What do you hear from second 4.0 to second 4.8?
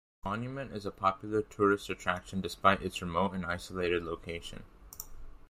location.